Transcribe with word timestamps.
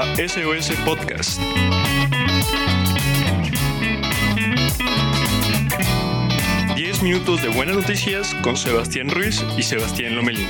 SOS 0.00 0.70
Podcast. 0.86 1.38
Diez 6.74 7.02
minutos 7.02 7.42
de 7.42 7.48
buenas 7.48 7.76
noticias 7.76 8.34
con 8.36 8.56
Sebastián 8.56 9.10
Ruiz 9.10 9.44
y 9.58 9.62
Sebastián 9.62 10.16
Lomelín. 10.16 10.48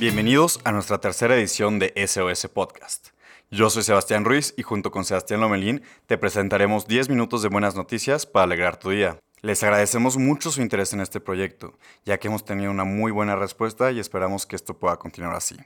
Bienvenidos 0.00 0.58
a 0.64 0.72
nuestra 0.72 0.98
tercera 0.98 1.36
edición 1.36 1.78
de 1.78 1.94
SOS 1.94 2.48
Podcast. 2.48 3.10
Yo 3.52 3.70
soy 3.70 3.84
Sebastián 3.84 4.24
Ruiz 4.24 4.52
y 4.56 4.62
junto 4.62 4.90
con 4.90 5.04
Sebastián 5.04 5.40
Lomelín 5.40 5.82
te 6.06 6.18
presentaremos 6.18 6.88
10 6.88 7.08
minutos 7.08 7.42
de 7.42 7.50
buenas 7.50 7.76
noticias 7.76 8.26
para 8.26 8.44
alegrar 8.44 8.78
tu 8.78 8.90
día. 8.90 9.20
Les 9.46 9.62
agradecemos 9.62 10.16
mucho 10.16 10.50
su 10.50 10.60
interés 10.60 10.92
en 10.92 11.00
este 11.00 11.20
proyecto, 11.20 11.78
ya 12.04 12.18
que 12.18 12.26
hemos 12.26 12.44
tenido 12.44 12.72
una 12.72 12.82
muy 12.82 13.12
buena 13.12 13.36
respuesta 13.36 13.92
y 13.92 14.00
esperamos 14.00 14.44
que 14.44 14.56
esto 14.56 14.76
pueda 14.76 14.96
continuar 14.96 15.36
así. 15.36 15.56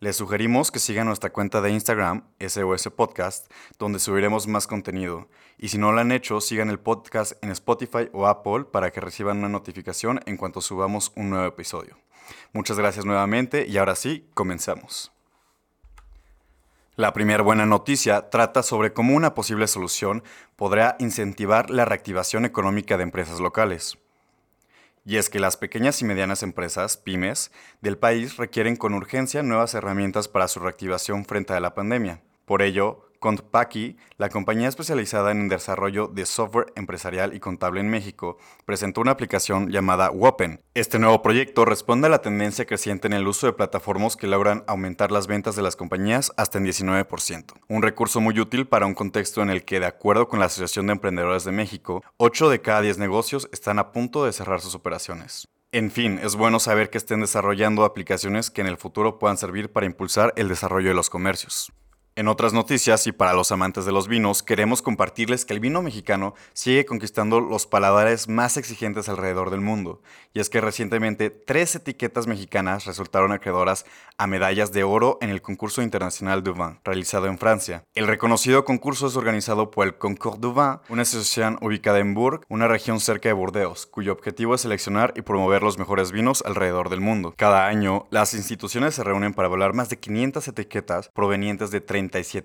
Les 0.00 0.16
sugerimos 0.16 0.72
que 0.72 0.80
sigan 0.80 1.06
nuestra 1.06 1.30
cuenta 1.30 1.60
de 1.60 1.70
Instagram, 1.70 2.24
SOS 2.40 2.88
Podcast, 2.96 3.48
donde 3.78 4.00
subiremos 4.00 4.48
más 4.48 4.66
contenido. 4.66 5.28
Y 5.58 5.68
si 5.68 5.78
no 5.78 5.92
lo 5.92 6.00
han 6.00 6.10
hecho, 6.10 6.40
sigan 6.40 6.70
el 6.70 6.80
podcast 6.80 7.40
en 7.44 7.52
Spotify 7.52 8.08
o 8.12 8.26
Apple 8.26 8.64
para 8.72 8.90
que 8.90 9.00
reciban 9.00 9.38
una 9.38 9.48
notificación 9.48 10.18
en 10.26 10.36
cuanto 10.36 10.60
subamos 10.60 11.12
un 11.14 11.30
nuevo 11.30 11.46
episodio. 11.46 11.96
Muchas 12.52 12.80
gracias 12.80 13.04
nuevamente 13.04 13.64
y 13.68 13.76
ahora 13.76 13.94
sí, 13.94 14.28
comenzamos. 14.34 15.13
La 16.96 17.12
primera 17.12 17.42
buena 17.42 17.66
noticia 17.66 18.30
trata 18.30 18.62
sobre 18.62 18.92
cómo 18.92 19.16
una 19.16 19.34
posible 19.34 19.66
solución 19.66 20.22
podrá 20.54 20.94
incentivar 21.00 21.68
la 21.68 21.84
reactivación 21.84 22.44
económica 22.44 22.96
de 22.96 23.02
empresas 23.02 23.40
locales. 23.40 23.98
Y 25.04 25.16
es 25.16 25.28
que 25.28 25.40
las 25.40 25.56
pequeñas 25.56 26.00
y 26.02 26.04
medianas 26.04 26.44
empresas, 26.44 26.96
pymes, 26.96 27.50
del 27.80 27.98
país 27.98 28.36
requieren 28.36 28.76
con 28.76 28.94
urgencia 28.94 29.42
nuevas 29.42 29.74
herramientas 29.74 30.28
para 30.28 30.46
su 30.46 30.60
reactivación 30.60 31.24
frente 31.24 31.52
a 31.52 31.58
la 31.58 31.74
pandemia. 31.74 32.22
Por 32.44 32.62
ello, 32.62 33.04
Contpaki, 33.24 33.96
la 34.18 34.28
compañía 34.28 34.68
especializada 34.68 35.30
en 35.30 35.44
el 35.44 35.48
desarrollo 35.48 36.08
de 36.08 36.26
software 36.26 36.74
empresarial 36.76 37.34
y 37.34 37.40
contable 37.40 37.80
en 37.80 37.88
México, 37.88 38.36
presentó 38.66 39.00
una 39.00 39.12
aplicación 39.12 39.70
llamada 39.70 40.10
Wopen. 40.10 40.60
Este 40.74 40.98
nuevo 40.98 41.22
proyecto 41.22 41.64
responde 41.64 42.08
a 42.08 42.10
la 42.10 42.20
tendencia 42.20 42.66
creciente 42.66 43.06
en 43.06 43.14
el 43.14 43.26
uso 43.26 43.46
de 43.46 43.54
plataformas 43.54 44.16
que 44.16 44.26
logran 44.26 44.62
aumentar 44.66 45.10
las 45.10 45.26
ventas 45.26 45.56
de 45.56 45.62
las 45.62 45.74
compañías 45.74 46.32
hasta 46.36 46.58
en 46.58 46.66
19%. 46.66 47.54
Un 47.66 47.80
recurso 47.80 48.20
muy 48.20 48.38
útil 48.38 48.66
para 48.66 48.84
un 48.84 48.92
contexto 48.92 49.40
en 49.40 49.48
el 49.48 49.64
que, 49.64 49.80
de 49.80 49.86
acuerdo 49.86 50.28
con 50.28 50.38
la 50.38 50.44
Asociación 50.44 50.88
de 50.88 50.92
Emprendedores 50.92 51.44
de 51.44 51.52
México, 51.52 52.02
8 52.18 52.50
de 52.50 52.60
cada 52.60 52.82
10 52.82 52.98
negocios 52.98 53.48
están 53.52 53.78
a 53.78 53.90
punto 53.90 54.26
de 54.26 54.34
cerrar 54.34 54.60
sus 54.60 54.74
operaciones. 54.74 55.48
En 55.72 55.90
fin, 55.90 56.20
es 56.22 56.36
bueno 56.36 56.60
saber 56.60 56.90
que 56.90 56.98
estén 56.98 57.22
desarrollando 57.22 57.86
aplicaciones 57.86 58.50
que 58.50 58.60
en 58.60 58.66
el 58.66 58.76
futuro 58.76 59.18
puedan 59.18 59.38
servir 59.38 59.72
para 59.72 59.86
impulsar 59.86 60.34
el 60.36 60.48
desarrollo 60.48 60.90
de 60.90 60.94
los 60.94 61.08
comercios. 61.08 61.72
En 62.16 62.28
otras 62.28 62.52
noticias 62.52 63.08
y 63.08 63.12
para 63.12 63.32
los 63.32 63.50
amantes 63.50 63.86
de 63.86 63.90
los 63.90 64.06
vinos, 64.06 64.44
queremos 64.44 64.82
compartirles 64.82 65.44
que 65.44 65.52
el 65.52 65.58
vino 65.58 65.82
mexicano 65.82 66.34
sigue 66.52 66.86
conquistando 66.86 67.40
los 67.40 67.66
paladares 67.66 68.28
más 68.28 68.56
exigentes 68.56 69.08
alrededor 69.08 69.50
del 69.50 69.60
mundo. 69.60 70.00
Y 70.32 70.38
es 70.38 70.48
que 70.48 70.60
recientemente 70.60 71.30
tres 71.30 71.74
etiquetas 71.74 72.28
mexicanas 72.28 72.84
resultaron 72.84 73.32
acreedoras 73.32 73.84
a 74.16 74.28
medallas 74.28 74.70
de 74.70 74.84
oro 74.84 75.18
en 75.22 75.30
el 75.30 75.42
concurso 75.42 75.82
internacional 75.82 76.44
du 76.44 76.54
vin, 76.54 76.78
realizado 76.84 77.26
en 77.26 77.36
Francia. 77.36 77.82
El 77.96 78.06
reconocido 78.06 78.64
concurso 78.64 79.08
es 79.08 79.16
organizado 79.16 79.72
por 79.72 79.84
el 79.84 79.98
Concours 79.98 80.40
du 80.40 80.54
Vin, 80.54 80.78
una 80.88 81.02
asociación 81.02 81.58
ubicada 81.62 81.98
en 81.98 82.14
Bourg, 82.14 82.42
una 82.48 82.68
región 82.68 83.00
cerca 83.00 83.28
de 83.28 83.32
Burdeos, 83.32 83.86
cuyo 83.86 84.12
objetivo 84.12 84.54
es 84.54 84.60
seleccionar 84.60 85.14
y 85.16 85.22
promover 85.22 85.64
los 85.64 85.78
mejores 85.78 86.12
vinos 86.12 86.44
alrededor 86.46 86.90
del 86.90 87.00
mundo. 87.00 87.34
Cada 87.36 87.66
año, 87.66 88.06
las 88.10 88.34
instituciones 88.34 88.94
se 88.94 89.02
reúnen 89.02 89.34
para 89.34 89.46
evaluar 89.46 89.74
más 89.74 89.88
de 89.88 89.98
500 89.98 90.46
etiquetas 90.46 91.08
provenientes 91.08 91.72
de 91.72 91.80
30 91.80 92.03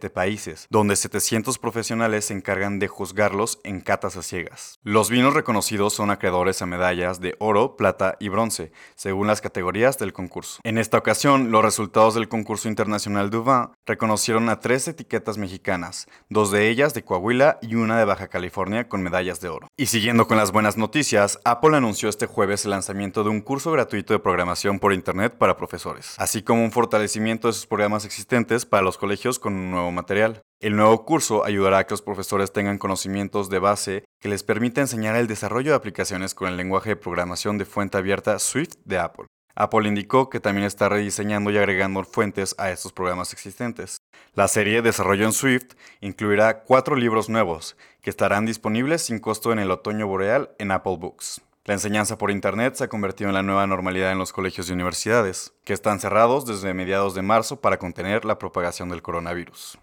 países, 0.09 0.67
donde 0.69 0.95
700 0.95 1.57
profesionales 1.57 2.25
se 2.25 2.33
encargan 2.33 2.79
de 2.79 2.87
juzgarlos 2.87 3.59
en 3.63 3.81
catas 3.81 4.17
a 4.17 4.21
ciegas. 4.21 4.79
Los 4.83 5.09
vinos 5.09 5.33
reconocidos 5.33 5.93
son 5.93 6.11
acreedores 6.11 6.61
a 6.61 6.65
medallas 6.65 7.19
de 7.19 7.35
oro, 7.39 7.75
plata 7.75 8.15
y 8.19 8.29
bronce, 8.29 8.71
según 8.95 9.27
las 9.27 9.41
categorías 9.41 9.97
del 9.97 10.13
concurso. 10.13 10.59
En 10.63 10.77
esta 10.77 10.97
ocasión, 10.97 11.51
los 11.51 11.63
resultados 11.63 12.15
del 12.15 12.29
concurso 12.29 12.69
internacional 12.69 13.29
Duvin 13.29 13.69
reconocieron 13.85 14.49
a 14.49 14.59
tres 14.59 14.87
etiquetas 14.87 15.37
mexicanas, 15.37 16.07
dos 16.29 16.51
de 16.51 16.69
ellas 16.69 16.93
de 16.93 17.03
Coahuila 17.03 17.59
y 17.61 17.75
una 17.75 17.97
de 17.97 18.05
Baja 18.05 18.27
California 18.27 18.87
con 18.87 19.01
medallas 19.01 19.41
de 19.41 19.49
oro. 19.49 19.67
Y 19.77 19.87
siguiendo 19.87 20.27
con 20.27 20.37
las 20.37 20.51
buenas 20.51 20.77
noticias, 20.77 21.39
Apple 21.45 21.75
anunció 21.75 22.09
este 22.09 22.25
jueves 22.25 22.65
el 22.65 22.71
lanzamiento 22.71 23.23
de 23.23 23.29
un 23.29 23.41
curso 23.41 23.71
gratuito 23.71 24.13
de 24.13 24.19
programación 24.19 24.79
por 24.79 24.93
Internet 24.93 25.35
para 25.37 25.57
profesores, 25.57 26.15
así 26.17 26.41
como 26.41 26.63
un 26.63 26.71
fortalecimiento 26.71 27.47
de 27.47 27.53
sus 27.53 27.65
programas 27.65 28.05
existentes 28.05 28.65
para 28.65 28.83
los 28.83 28.97
colegios 28.97 29.39
con 29.39 29.48
un 29.53 29.71
nuevo 29.71 29.91
material. 29.91 30.41
El 30.61 30.75
nuevo 30.75 31.05
curso 31.05 31.45
ayudará 31.45 31.79
a 31.79 31.83
que 31.85 31.93
los 31.93 32.01
profesores 32.01 32.51
tengan 32.51 32.77
conocimientos 32.77 33.49
de 33.49 33.59
base 33.59 34.03
que 34.19 34.27
les 34.27 34.43
permita 34.43 34.81
enseñar 34.81 35.15
el 35.15 35.27
desarrollo 35.27 35.71
de 35.71 35.77
aplicaciones 35.77 36.35
con 36.35 36.49
el 36.49 36.57
lenguaje 36.57 36.89
de 36.89 36.95
programación 36.97 37.57
de 37.57 37.65
fuente 37.65 37.97
abierta 37.97 38.37
Swift 38.39 38.75
de 38.83 38.99
Apple. 38.99 39.27
Apple 39.55 39.87
indicó 39.87 40.29
que 40.29 40.39
también 40.39 40.65
está 40.65 40.89
rediseñando 40.89 41.51
y 41.51 41.57
agregando 41.57 42.03
fuentes 42.03 42.55
a 42.57 42.71
estos 42.71 42.93
programas 42.93 43.33
existentes. 43.33 43.97
La 44.33 44.47
serie 44.47 44.81
Desarrollo 44.81 45.25
en 45.25 45.33
Swift 45.33 45.73
incluirá 46.01 46.63
cuatro 46.63 46.95
libros 46.95 47.29
nuevos 47.29 47.75
que 48.01 48.09
estarán 48.09 48.45
disponibles 48.45 49.01
sin 49.01 49.19
costo 49.19 49.51
en 49.51 49.59
el 49.59 49.71
otoño 49.71 50.07
boreal 50.07 50.51
en 50.59 50.71
Apple 50.71 50.97
Books. 50.97 51.41
La 51.69 51.75
enseñanza 51.75 52.17
por 52.17 52.31
Internet 52.31 52.73
se 52.73 52.85
ha 52.85 52.89
convertido 52.89 53.29
en 53.29 53.35
la 53.35 53.43
nueva 53.43 53.67
normalidad 53.67 54.11
en 54.11 54.17
los 54.17 54.33
colegios 54.33 54.67
y 54.67 54.73
universidades, 54.73 55.53
que 55.63 55.73
están 55.73 55.99
cerrados 55.99 56.47
desde 56.47 56.73
mediados 56.73 57.13
de 57.13 57.21
marzo 57.21 57.61
para 57.61 57.77
contener 57.77 58.25
la 58.25 58.39
propagación 58.39 58.89
del 58.89 59.03
coronavirus. 59.03 59.77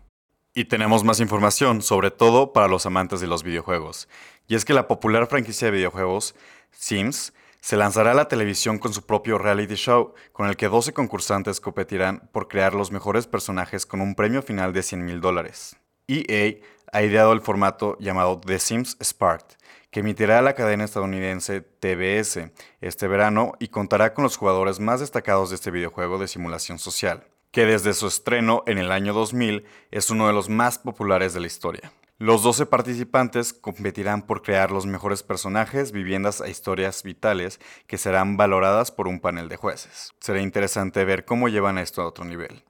Y 0.53 0.65
tenemos 0.65 1.05
más 1.05 1.21
información, 1.21 1.83
sobre 1.83 2.11
todo 2.11 2.53
para 2.53 2.67
los 2.67 2.87
amantes 2.87 3.21
de 3.21 3.29
los 3.29 3.45
videojuegos. 3.45 4.09
Y 4.49 4.57
es 4.57 4.65
que 4.65 4.75
la 4.75 4.89
popular 4.89 5.29
franquicia 5.29 5.67
de 5.67 5.77
videojuegos, 5.77 6.35
Sims, 6.73 7.33
se 7.61 7.77
lanzará 7.77 8.11
a 8.11 8.15
la 8.15 8.27
televisión 8.27 8.81
con 8.81 8.93
su 8.93 9.07
propio 9.07 9.39
reality 9.39 9.77
show, 9.77 10.13
con 10.33 10.49
el 10.49 10.57
que 10.57 10.67
12 10.67 10.93
concursantes 10.93 11.61
competirán 11.61 12.29
por 12.33 12.49
crear 12.49 12.75
los 12.75 12.91
mejores 12.91 13.29
personajes 13.29 13.87
con 13.87 14.01
un 14.01 14.17
premio 14.17 14.43
final 14.43 14.73
de 14.73 14.83
100 14.83 15.05
mil 15.05 15.21
dólares. 15.21 15.77
EA 16.09 16.57
ha 16.93 17.03
ideado 17.03 17.33
el 17.33 17.43
formato 17.43 17.97
llamado 18.01 18.41
The 18.41 18.59
Sims 18.59 18.97
Spark, 19.01 19.57
que 19.97 20.01
emitirá 20.01 20.43
la 20.43 20.53
cadena 20.53 20.85
estadounidense 20.85 21.63
TBS 21.63 22.51
este 22.83 23.09
verano 23.09 23.55
y 23.59 23.69
contará 23.69 24.13
con 24.13 24.25
los 24.25 24.37
jugadores 24.37 24.79
más 24.79 25.01
destacados 25.01 25.49
de 25.49 25.55
este 25.55 25.71
videojuego 25.71 26.19
de 26.19 26.29
simulación 26.29 26.79
social, 26.79 27.29
que 27.51 27.65
desde 27.65 27.95
su 27.95 28.07
estreno 28.07 28.63
en 28.67 28.77
el 28.77 28.93
año 28.93 29.15
2000 29.15 29.65
es 29.91 30.11
uno 30.11 30.27
de 30.27 30.35
los 30.35 30.51
más 30.51 30.79
populares 30.79 31.33
de 31.33 31.41
la 31.41 31.47
historia. 31.47 31.95
Los 32.19 32.43
12 32.43 32.67
participantes 32.67 33.55
competirán 33.55 34.21
por 34.21 34.43
crear 34.43 34.71
los 34.71 34.85
mejores 34.85 35.23
personajes, 35.23 35.93
viviendas 35.93 36.43
e 36.43 36.51
historias 36.51 37.03
vitales 37.03 37.59
que 37.87 37.97
serán 37.97 38.37
valoradas 38.37 38.91
por 38.91 39.09
un 39.09 39.19
panel 39.19 39.49
de 39.49 39.57
jueces. 39.57 40.13
Será 40.21 40.43
interesante 40.43 41.07
ver 41.07 41.25
cómo 41.25 41.49
llevan 41.49 41.79
esto 41.79 42.03
a 42.03 42.07
otro 42.07 42.27
nivel. 42.27 42.65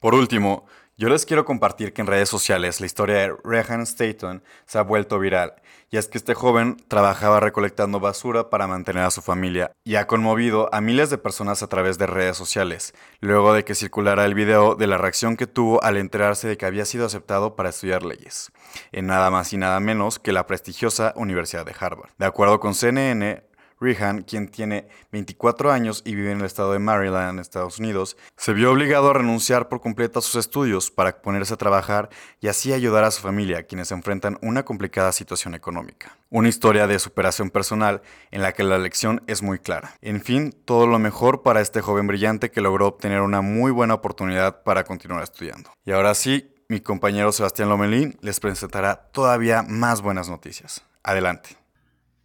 Por 0.00 0.16
último, 0.16 0.66
yo 0.98 1.10
les 1.10 1.26
quiero 1.26 1.44
compartir 1.44 1.92
que 1.92 2.00
en 2.00 2.06
redes 2.06 2.30
sociales 2.30 2.80
la 2.80 2.86
historia 2.86 3.16
de 3.16 3.36
Rehan 3.44 3.82
Staton 3.82 4.42
se 4.64 4.78
ha 4.78 4.82
vuelto 4.82 5.18
viral, 5.18 5.54
y 5.90 5.98
es 5.98 6.08
que 6.08 6.16
este 6.16 6.32
joven 6.34 6.78
trabajaba 6.88 7.38
recolectando 7.38 8.00
basura 8.00 8.48
para 8.48 8.66
mantener 8.66 9.04
a 9.04 9.10
su 9.10 9.20
familia 9.22 9.72
y 9.84 9.96
ha 9.96 10.06
conmovido 10.06 10.68
a 10.72 10.80
miles 10.80 11.10
de 11.10 11.18
personas 11.18 11.62
a 11.62 11.68
través 11.68 11.98
de 11.98 12.06
redes 12.06 12.36
sociales, 12.36 12.94
luego 13.20 13.52
de 13.52 13.64
que 13.64 13.74
circulara 13.74 14.24
el 14.24 14.34
video 14.34 14.74
de 14.74 14.86
la 14.86 14.98
reacción 14.98 15.36
que 15.36 15.46
tuvo 15.46 15.82
al 15.84 15.98
enterarse 15.98 16.48
de 16.48 16.56
que 16.56 16.66
había 16.66 16.86
sido 16.86 17.06
aceptado 17.06 17.56
para 17.56 17.68
estudiar 17.68 18.02
leyes, 18.02 18.50
en 18.90 19.06
nada 19.06 19.30
más 19.30 19.52
y 19.52 19.58
nada 19.58 19.78
menos 19.80 20.18
que 20.18 20.32
la 20.32 20.46
prestigiosa 20.46 21.12
Universidad 21.14 21.66
de 21.66 21.74
Harvard. 21.78 22.10
De 22.18 22.26
acuerdo 22.26 22.58
con 22.58 22.74
CNN, 22.74 23.44
Rehan, 23.80 24.22
quien 24.22 24.48
tiene 24.48 24.88
24 25.12 25.70
años 25.70 26.02
y 26.04 26.14
vive 26.14 26.32
en 26.32 26.40
el 26.40 26.46
estado 26.46 26.72
de 26.72 26.78
Maryland, 26.78 27.40
Estados 27.40 27.78
Unidos, 27.78 28.16
se 28.36 28.52
vio 28.52 28.72
obligado 28.72 29.10
a 29.10 29.14
renunciar 29.14 29.68
por 29.68 29.80
completo 29.80 30.18
a 30.18 30.22
sus 30.22 30.36
estudios 30.36 30.90
para 30.90 31.20
ponerse 31.20 31.54
a 31.54 31.58
trabajar 31.58 32.08
y 32.40 32.48
así 32.48 32.72
ayudar 32.72 33.04
a 33.04 33.10
su 33.10 33.22
familia, 33.22 33.64
quienes 33.64 33.92
enfrentan 33.92 34.38
una 34.42 34.64
complicada 34.64 35.12
situación 35.12 35.54
económica. 35.54 36.16
Una 36.30 36.48
historia 36.48 36.86
de 36.86 36.98
superación 36.98 37.50
personal 37.50 38.02
en 38.30 38.42
la 38.42 38.52
que 38.52 38.64
la 38.64 38.78
lección 38.78 39.22
es 39.26 39.42
muy 39.42 39.58
clara. 39.58 39.94
En 40.00 40.20
fin, 40.20 40.54
todo 40.64 40.86
lo 40.86 40.98
mejor 40.98 41.42
para 41.42 41.60
este 41.60 41.80
joven 41.80 42.06
brillante 42.06 42.50
que 42.50 42.60
logró 42.60 42.86
obtener 42.88 43.20
una 43.20 43.42
muy 43.42 43.70
buena 43.70 43.94
oportunidad 43.94 44.62
para 44.62 44.84
continuar 44.84 45.22
estudiando. 45.22 45.70
Y 45.84 45.92
ahora 45.92 46.14
sí, 46.14 46.52
mi 46.68 46.80
compañero 46.80 47.30
Sebastián 47.30 47.68
Lomelín 47.68 48.18
les 48.22 48.40
presentará 48.40 48.96
todavía 49.12 49.62
más 49.62 50.02
buenas 50.02 50.28
noticias. 50.28 50.82
Adelante. 51.02 51.65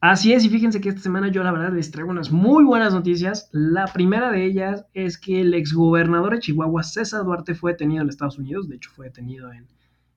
Así 0.01 0.33
es, 0.33 0.43
y 0.43 0.49
fíjense 0.49 0.81
que 0.81 0.89
esta 0.89 1.01
semana 1.01 1.27
yo 1.27 1.43
la 1.43 1.51
verdad 1.51 1.73
les 1.73 1.91
traigo 1.91 2.09
unas 2.09 2.31
muy 2.31 2.63
buenas 2.63 2.91
noticias. 2.91 3.49
La 3.51 3.85
primera 3.85 4.31
de 4.31 4.43
ellas 4.45 4.83
es 4.95 5.19
que 5.19 5.41
el 5.41 5.53
exgobernador 5.53 6.33
de 6.33 6.39
Chihuahua, 6.39 6.81
César 6.81 7.23
Duarte, 7.23 7.53
fue 7.53 7.73
detenido 7.73 8.01
en 8.01 8.09
Estados 8.09 8.39
Unidos, 8.39 8.67
de 8.67 8.77
hecho 8.77 8.89
fue 8.95 9.05
detenido 9.05 9.51
en, 9.53 9.67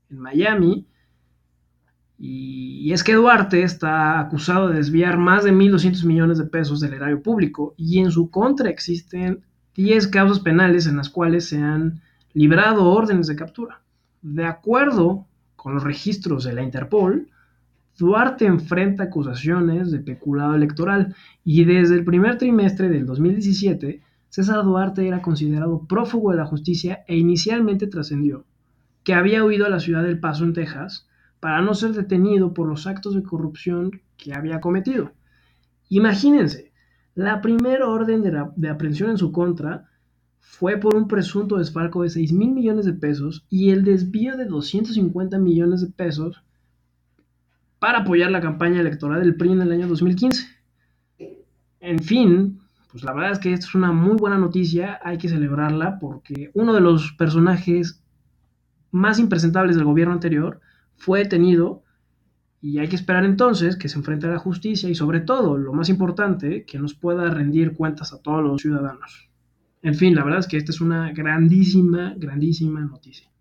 Miami. 0.08 0.86
Y, 2.18 2.92
es 2.94 3.04
que 3.04 3.12
Duarte 3.12 3.62
está 3.62 4.20
acusado 4.20 4.68
de 4.68 4.76
desviar 4.76 5.18
más 5.18 5.44
de 5.44 5.52
1.200 5.52 6.04
millones 6.06 6.38
de 6.38 6.44
pesos 6.44 6.80
del 6.80 6.94
erario 6.94 7.22
público 7.22 7.74
y 7.76 7.98
en 7.98 8.10
su 8.10 8.30
contra 8.30 8.70
existen 8.70 9.44
10 9.74 10.06
causas 10.06 10.40
penales 10.40 10.86
en 10.86 10.96
las 10.96 11.10
cuales 11.10 11.48
se 11.48 11.58
han 11.58 12.00
librado 12.32 12.86
órdenes 12.90 13.26
de 13.26 13.36
captura. 13.36 13.82
De 14.22 14.46
acuerdo 14.46 15.26
con 15.56 15.74
los 15.74 15.84
registros 15.84 16.44
de 16.44 16.54
la 16.54 16.62
Interpol, 16.62 17.28
Duarte 17.96 18.46
enfrenta 18.46 19.04
acusaciones 19.04 19.92
de 19.92 20.00
peculado 20.00 20.54
electoral 20.54 21.14
y 21.44 21.64
desde 21.64 21.94
el 21.94 22.04
primer 22.04 22.38
trimestre 22.38 22.88
del 22.88 23.06
2017, 23.06 24.02
César 24.28 24.64
Duarte 24.64 25.06
era 25.06 25.22
considerado 25.22 25.86
prófugo 25.86 26.32
de 26.32 26.38
la 26.38 26.46
justicia 26.46 27.04
e 27.06 27.16
inicialmente 27.16 27.86
trascendió 27.86 28.44
que 29.04 29.14
había 29.14 29.44
huido 29.44 29.66
a 29.66 29.68
la 29.68 29.78
ciudad 29.78 30.02
del 30.02 30.18
Paso, 30.18 30.44
en 30.44 30.54
Texas, 30.54 31.06
para 31.38 31.60
no 31.60 31.74
ser 31.74 31.92
detenido 31.92 32.54
por 32.54 32.66
los 32.66 32.86
actos 32.86 33.14
de 33.14 33.22
corrupción 33.22 34.00
que 34.16 34.32
había 34.32 34.60
cometido. 34.60 35.12
Imagínense, 35.90 36.72
la 37.14 37.42
primera 37.42 37.86
orden 37.86 38.22
de, 38.22 38.44
de 38.56 38.68
aprehensión 38.70 39.10
en 39.10 39.18
su 39.18 39.30
contra 39.30 39.84
fue 40.40 40.78
por 40.78 40.96
un 40.96 41.06
presunto 41.06 41.58
desfalco 41.58 42.02
de 42.02 42.10
6 42.10 42.32
mil 42.32 42.50
millones 42.50 42.86
de 42.86 42.94
pesos 42.94 43.46
y 43.50 43.70
el 43.70 43.84
desvío 43.84 44.36
de 44.36 44.46
250 44.46 45.38
millones 45.38 45.82
de 45.82 45.92
pesos 45.92 46.42
para 47.84 47.98
apoyar 47.98 48.30
la 48.30 48.40
campaña 48.40 48.80
electoral 48.80 49.20
del 49.20 49.36
PRI 49.36 49.52
en 49.52 49.60
el 49.60 49.72
año 49.72 49.86
2015. 49.86 50.46
En 51.80 51.98
fin, 51.98 52.58
pues 52.90 53.04
la 53.04 53.12
verdad 53.12 53.32
es 53.32 53.38
que 53.38 53.52
esto 53.52 53.66
es 53.66 53.74
una 53.74 53.92
muy 53.92 54.16
buena 54.16 54.38
noticia, 54.38 54.98
hay 55.04 55.18
que 55.18 55.28
celebrarla 55.28 55.98
porque 55.98 56.50
uno 56.54 56.72
de 56.72 56.80
los 56.80 57.12
personajes 57.12 58.02
más 58.90 59.18
impresentables 59.18 59.76
del 59.76 59.84
gobierno 59.84 60.14
anterior 60.14 60.62
fue 60.96 61.18
detenido 61.18 61.82
y 62.62 62.78
hay 62.78 62.88
que 62.88 62.96
esperar 62.96 63.26
entonces 63.26 63.76
que 63.76 63.90
se 63.90 63.98
enfrente 63.98 64.28
a 64.28 64.30
la 64.30 64.38
justicia 64.38 64.88
y 64.88 64.94
sobre 64.94 65.20
todo, 65.20 65.58
lo 65.58 65.74
más 65.74 65.90
importante, 65.90 66.64
que 66.64 66.78
nos 66.78 66.94
pueda 66.94 67.28
rendir 67.28 67.74
cuentas 67.74 68.14
a 68.14 68.22
todos 68.22 68.42
los 68.42 68.62
ciudadanos. 68.62 69.28
En 69.82 69.94
fin, 69.94 70.14
la 70.14 70.24
verdad 70.24 70.40
es 70.40 70.48
que 70.48 70.56
esta 70.56 70.72
es 70.72 70.80
una 70.80 71.12
grandísima, 71.12 72.14
grandísima 72.16 72.80
noticia. 72.80 73.33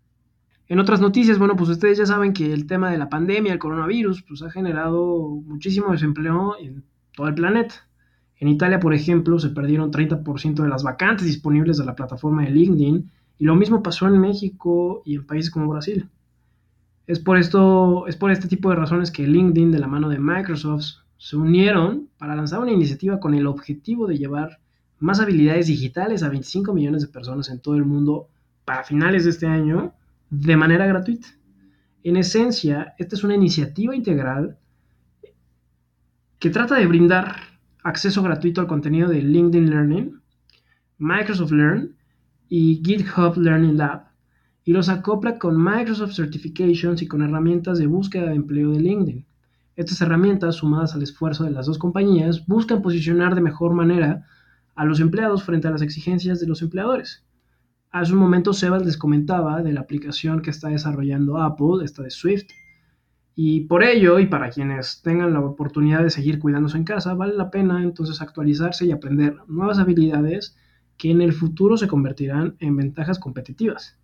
En 0.66 0.78
otras 0.78 1.00
noticias, 1.00 1.38
bueno, 1.38 1.56
pues 1.56 1.68
ustedes 1.68 1.98
ya 1.98 2.06
saben 2.06 2.32
que 2.32 2.52
el 2.52 2.66
tema 2.66 2.90
de 2.90 2.96
la 2.96 3.10
pandemia, 3.10 3.52
el 3.52 3.58
coronavirus, 3.58 4.22
pues 4.22 4.42
ha 4.42 4.50
generado 4.50 5.28
muchísimo 5.44 5.92
desempleo 5.92 6.56
en 6.58 6.84
todo 7.14 7.28
el 7.28 7.34
planeta. 7.34 7.74
En 8.38 8.48
Italia, 8.48 8.80
por 8.80 8.94
ejemplo, 8.94 9.38
se 9.38 9.50
perdieron 9.50 9.92
30% 9.92 10.62
de 10.62 10.68
las 10.68 10.82
vacantes 10.82 11.26
disponibles 11.26 11.76
de 11.76 11.84
la 11.84 11.94
plataforma 11.94 12.44
de 12.44 12.50
LinkedIn 12.50 13.10
y 13.38 13.44
lo 13.44 13.54
mismo 13.56 13.82
pasó 13.82 14.06
en 14.06 14.18
México 14.18 15.02
y 15.04 15.16
en 15.16 15.26
países 15.26 15.50
como 15.50 15.68
Brasil. 15.68 16.08
Es 17.06 17.20
por 17.20 17.36
esto, 17.36 18.06
es 18.06 18.16
por 18.16 18.30
este 18.30 18.48
tipo 18.48 18.70
de 18.70 18.76
razones 18.76 19.10
que 19.10 19.26
LinkedIn 19.26 19.70
de 19.70 19.78
la 19.78 19.86
mano 19.86 20.08
de 20.08 20.18
Microsoft 20.18 21.04
se 21.18 21.36
unieron 21.36 22.08
para 22.16 22.34
lanzar 22.34 22.60
una 22.60 22.72
iniciativa 22.72 23.20
con 23.20 23.34
el 23.34 23.46
objetivo 23.46 24.06
de 24.06 24.16
llevar 24.16 24.60
más 24.98 25.20
habilidades 25.20 25.66
digitales 25.66 26.22
a 26.22 26.30
25 26.30 26.72
millones 26.72 27.02
de 27.02 27.08
personas 27.08 27.50
en 27.50 27.60
todo 27.60 27.76
el 27.76 27.84
mundo 27.84 28.28
para 28.64 28.84
finales 28.84 29.24
de 29.24 29.30
este 29.30 29.46
año 29.46 29.92
de 30.30 30.56
manera 30.56 30.86
gratuita. 30.86 31.28
En 32.02 32.16
esencia, 32.16 32.94
esta 32.98 33.16
es 33.16 33.24
una 33.24 33.34
iniciativa 33.34 33.94
integral 33.94 34.58
que 36.38 36.50
trata 36.50 36.76
de 36.76 36.86
brindar 36.86 37.36
acceso 37.82 38.22
gratuito 38.22 38.60
al 38.60 38.66
contenido 38.66 39.08
de 39.08 39.22
LinkedIn 39.22 39.70
Learning, 39.70 40.20
Microsoft 40.98 41.52
Learn 41.52 41.96
y 42.48 42.82
GitHub 42.84 43.36
Learning 43.36 43.76
Lab 43.76 44.08
y 44.64 44.72
los 44.72 44.88
acopla 44.88 45.38
con 45.38 45.62
Microsoft 45.62 46.14
Certifications 46.14 47.02
y 47.02 47.06
con 47.06 47.22
herramientas 47.22 47.78
de 47.78 47.86
búsqueda 47.86 48.26
de 48.26 48.36
empleo 48.36 48.70
de 48.70 48.80
LinkedIn. 48.80 49.26
Estas 49.76 50.00
herramientas, 50.00 50.56
sumadas 50.56 50.94
al 50.94 51.02
esfuerzo 51.02 51.44
de 51.44 51.50
las 51.50 51.66
dos 51.66 51.78
compañías, 51.78 52.46
buscan 52.46 52.80
posicionar 52.80 53.34
de 53.34 53.40
mejor 53.40 53.74
manera 53.74 54.24
a 54.74 54.84
los 54.84 55.00
empleados 55.00 55.42
frente 55.44 55.68
a 55.68 55.70
las 55.70 55.82
exigencias 55.82 56.40
de 56.40 56.46
los 56.46 56.62
empleadores. 56.62 57.23
Hace 57.94 58.12
un 58.12 58.18
momento 58.18 58.52
Sebas 58.52 58.84
les 58.84 58.96
comentaba 58.96 59.62
de 59.62 59.72
la 59.72 59.82
aplicación 59.82 60.42
que 60.42 60.50
está 60.50 60.68
desarrollando 60.68 61.40
Apple, 61.40 61.84
esta 61.84 62.02
de 62.02 62.10
Swift. 62.10 62.48
Y 63.36 63.66
por 63.66 63.84
ello, 63.84 64.18
y 64.18 64.26
para 64.26 64.50
quienes 64.50 65.00
tengan 65.00 65.32
la 65.32 65.38
oportunidad 65.38 66.02
de 66.02 66.10
seguir 66.10 66.40
cuidándose 66.40 66.76
en 66.76 66.82
casa, 66.82 67.14
vale 67.14 67.36
la 67.36 67.52
pena 67.52 67.84
entonces 67.84 68.20
actualizarse 68.20 68.84
y 68.84 68.90
aprender 68.90 69.36
nuevas 69.46 69.78
habilidades 69.78 70.56
que 70.96 71.12
en 71.12 71.22
el 71.22 71.32
futuro 71.32 71.76
se 71.76 71.86
convertirán 71.86 72.56
en 72.58 72.76
ventajas 72.76 73.20
competitivas. 73.20 73.96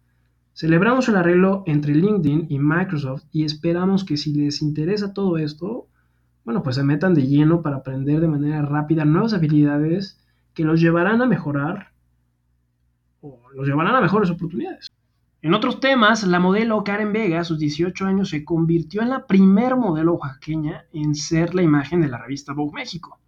Celebramos 0.52 1.08
el 1.08 1.16
arreglo 1.16 1.64
entre 1.66 1.92
LinkedIn 1.92 2.46
y 2.48 2.60
Microsoft 2.60 3.24
y 3.32 3.42
esperamos 3.42 4.04
que 4.04 4.16
si 4.16 4.32
les 4.32 4.62
interesa 4.62 5.14
todo 5.14 5.36
esto, 5.36 5.88
bueno, 6.44 6.62
pues 6.62 6.76
se 6.76 6.84
metan 6.84 7.12
de 7.12 7.26
lleno 7.26 7.60
para 7.60 7.78
aprender 7.78 8.20
de 8.20 8.28
manera 8.28 8.62
rápida 8.62 9.04
nuevas 9.04 9.34
habilidades 9.34 10.20
que 10.54 10.62
los 10.62 10.80
llevarán 10.80 11.22
a 11.22 11.26
mejorar 11.26 11.90
o 13.20 13.40
los 13.54 13.66
llevarán 13.66 13.94
a 13.94 14.00
mejores 14.00 14.30
oportunidades. 14.30 14.90
En 15.42 15.54
otros 15.54 15.80
temas, 15.80 16.22
la 16.24 16.38
modelo 16.38 16.84
Karen 16.84 17.14
Vega, 17.14 17.40
a 17.40 17.44
sus 17.44 17.58
18 17.58 18.04
años, 18.04 18.28
se 18.28 18.44
convirtió 18.44 19.00
en 19.00 19.08
la 19.08 19.26
primer 19.26 19.74
modelo 19.74 20.14
oaxaqueña 20.14 20.84
en 20.92 21.14
ser 21.14 21.54
la 21.54 21.62
imagen 21.62 22.02
de 22.02 22.08
la 22.08 22.18
revista 22.18 22.52
Vogue 22.52 22.74
México. 22.74 23.18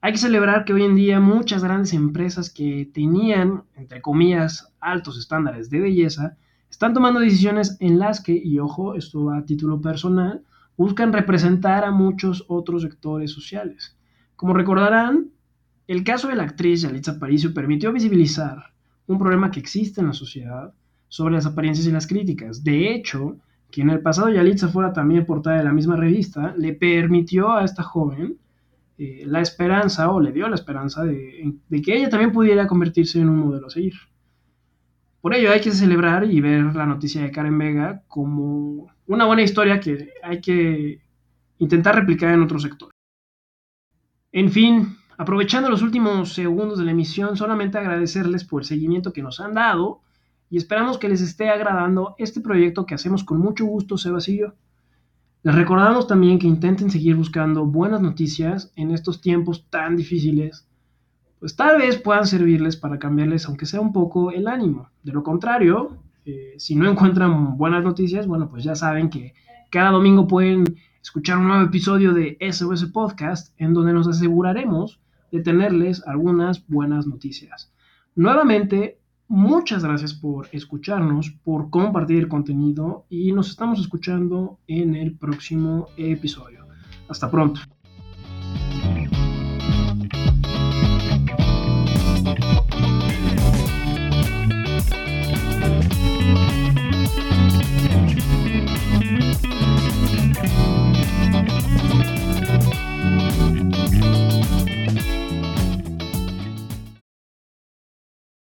Hay 0.00 0.12
que 0.12 0.18
celebrar 0.18 0.64
que 0.64 0.72
hoy 0.72 0.84
en 0.84 0.94
día 0.94 1.18
muchas 1.18 1.64
grandes 1.64 1.94
empresas 1.94 2.48
que 2.48 2.90
tenían, 2.92 3.64
entre 3.74 4.00
comillas, 4.00 4.72
altos 4.80 5.18
estándares 5.18 5.68
de 5.68 5.80
belleza, 5.80 6.36
están 6.70 6.94
tomando 6.94 7.20
decisiones 7.20 7.76
en 7.80 7.98
las 7.98 8.22
que, 8.22 8.32
y 8.32 8.58
ojo, 8.58 8.94
esto 8.94 9.30
a 9.30 9.44
título 9.44 9.80
personal, 9.80 10.44
buscan 10.76 11.12
representar 11.12 11.84
a 11.84 11.90
muchos 11.90 12.44
otros 12.48 12.82
sectores 12.82 13.30
sociales. 13.30 13.96
Como 14.36 14.54
recordarán, 14.54 15.30
el 15.86 16.04
caso 16.04 16.28
de 16.28 16.36
la 16.36 16.44
actriz 16.44 16.82
Yalitza 16.82 17.12
Aparicio 17.12 17.52
permitió 17.52 17.92
visibilizar 17.92 18.72
un 19.12 19.18
problema 19.18 19.50
que 19.50 19.60
existe 19.60 20.00
en 20.00 20.08
la 20.08 20.12
sociedad 20.12 20.72
sobre 21.08 21.34
las 21.34 21.46
apariencias 21.46 21.86
y 21.86 21.92
las 21.92 22.06
críticas. 22.06 22.64
De 22.64 22.92
hecho, 22.92 23.36
que 23.70 23.82
en 23.82 23.90
el 23.90 24.00
pasado 24.00 24.30
Yalitza 24.30 24.68
fuera 24.68 24.92
también 24.92 25.26
portada 25.26 25.56
de 25.58 25.64
la 25.64 25.72
misma 25.72 25.96
revista, 25.96 26.54
le 26.56 26.74
permitió 26.74 27.52
a 27.52 27.64
esta 27.64 27.82
joven 27.82 28.38
eh, 28.98 29.24
la 29.26 29.40
esperanza, 29.40 30.10
o 30.10 30.20
le 30.20 30.32
dio 30.32 30.48
la 30.48 30.54
esperanza 30.54 31.04
de, 31.04 31.54
que 31.82 31.96
ella 31.96 32.10
también 32.10 32.32
pudiera 32.32 32.66
convertirse 32.66 33.18
en 33.18 33.28
un 33.28 33.38
modelo 33.38 33.66
a 33.66 33.70
seguir. 33.70 33.94
Por 35.20 35.34
ello 35.34 35.50
hay 35.50 35.60
que 35.60 35.72
celebrar 35.72 36.30
y 36.30 36.40
ver 36.40 36.76
la 36.76 36.86
noticia 36.86 37.22
de 37.22 37.30
Karen 37.30 37.56
Vega 37.56 38.02
como 38.08 38.92
una 39.06 39.24
buena 39.24 39.42
historia 39.42 39.80
que 39.80 40.10
hay 40.22 40.40
que 40.40 41.00
intentar 41.58 41.94
replicar 41.94 42.34
en 42.34 42.42
otro 42.42 42.58
sector. 42.58 42.90
En 44.32 44.50
fin, 44.50 44.96
Aprovechando 45.18 45.68
los 45.68 45.82
últimos 45.82 46.32
segundos 46.32 46.78
de 46.78 46.84
la 46.84 46.92
emisión, 46.92 47.36
solamente 47.36 47.78
agradecerles 47.78 48.44
por 48.44 48.62
el 48.62 48.66
seguimiento 48.66 49.12
que 49.12 49.22
nos 49.22 49.40
han 49.40 49.54
dado 49.54 50.00
y 50.48 50.56
esperamos 50.56 50.98
que 50.98 51.08
les 51.08 51.20
esté 51.20 51.50
agradando 51.50 52.14
este 52.18 52.40
proyecto 52.40 52.86
que 52.86 52.94
hacemos 52.94 53.24
con 53.24 53.38
mucho 53.38 53.64
gusto, 53.64 53.98
Sebas 53.98 54.28
y. 54.28 54.40
Les 55.42 55.54
recordamos 55.54 56.06
también 56.06 56.38
que 56.38 56.46
intenten 56.46 56.90
seguir 56.90 57.16
buscando 57.16 57.66
buenas 57.66 58.00
noticias 58.00 58.72
en 58.76 58.90
estos 58.92 59.20
tiempos 59.20 59.66
tan 59.70 59.96
difíciles, 59.96 60.68
pues 61.40 61.56
tal 61.56 61.78
vez 61.78 61.98
puedan 61.98 62.26
servirles 62.26 62.76
para 62.76 63.00
cambiarles, 63.00 63.46
aunque 63.46 63.66
sea 63.66 63.80
un 63.80 63.92
poco, 63.92 64.30
el 64.30 64.46
ánimo. 64.46 64.90
De 65.02 65.12
lo 65.12 65.24
contrario, 65.24 65.96
eh, 66.24 66.54
si 66.58 66.76
no 66.76 66.88
encuentran 66.88 67.56
buenas 67.56 67.82
noticias, 67.82 68.28
bueno, 68.28 68.48
pues 68.48 68.62
ya 68.62 68.76
saben 68.76 69.10
que 69.10 69.34
cada 69.70 69.90
domingo 69.90 70.28
pueden 70.28 70.76
escuchar 71.02 71.38
un 71.38 71.48
nuevo 71.48 71.64
episodio 71.64 72.12
de 72.12 72.38
SOS 72.40 72.86
Podcast 72.86 73.52
en 73.60 73.74
donde 73.74 73.92
nos 73.92 74.06
aseguraremos 74.06 75.00
de 75.32 75.40
tenerles 75.40 76.06
algunas 76.06 76.66
buenas 76.68 77.06
noticias. 77.06 77.72
Nuevamente, 78.14 78.98
muchas 79.28 79.82
gracias 79.82 80.14
por 80.14 80.48
escucharnos, 80.52 81.30
por 81.42 81.70
compartir 81.70 82.18
el 82.18 82.28
contenido 82.28 83.04
y 83.08 83.32
nos 83.32 83.50
estamos 83.50 83.80
escuchando 83.80 84.58
en 84.66 84.94
el 84.94 85.16
próximo 85.16 85.88
episodio. 85.96 86.66
Hasta 87.08 87.30
pronto. 87.30 87.60